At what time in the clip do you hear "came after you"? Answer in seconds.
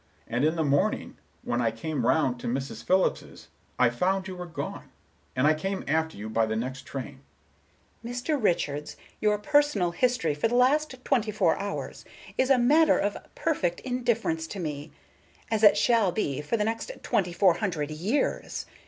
5.53-6.27